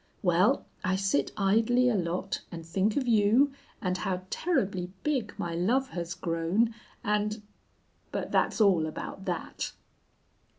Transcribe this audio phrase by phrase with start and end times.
[0.23, 3.51] Well, I sit idly a lot and think of you
[3.83, 7.43] and how terribly big my love has grown, and...
[8.11, 9.73] but that's all about that!